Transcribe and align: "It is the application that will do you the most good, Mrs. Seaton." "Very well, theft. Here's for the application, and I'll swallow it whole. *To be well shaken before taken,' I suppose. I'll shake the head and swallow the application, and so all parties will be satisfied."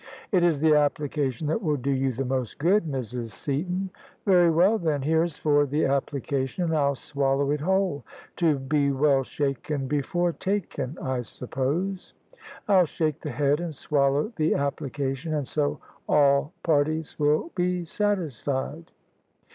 "It 0.31 0.41
is 0.43 0.59
the 0.61 0.73
application 0.73 1.45
that 1.45 1.61
will 1.61 1.75
do 1.77 1.91
you 1.91 2.11
the 2.11 2.25
most 2.25 2.57
good, 2.57 2.85
Mrs. 2.85 3.27
Seaton." 3.27 3.91
"Very 4.25 4.49
well, 4.49 4.79
theft. 4.79 5.03
Here's 5.03 5.37
for 5.37 5.67
the 5.67 5.85
application, 5.85 6.63
and 6.63 6.75
I'll 6.75 6.95
swallow 6.95 7.51
it 7.51 7.61
whole. 7.61 8.03
*To 8.37 8.57
be 8.57 8.89
well 8.91 9.21
shaken 9.21 9.87
before 9.87 10.31
taken,' 10.31 10.97
I 10.99 11.21
suppose. 11.21 12.15
I'll 12.67 12.85
shake 12.85 13.21
the 13.21 13.29
head 13.29 13.59
and 13.59 13.75
swallow 13.75 14.33
the 14.37 14.55
application, 14.55 15.35
and 15.35 15.47
so 15.47 15.79
all 16.09 16.51
parties 16.63 17.19
will 17.19 17.51
be 17.53 17.85
satisfied." 17.85 18.89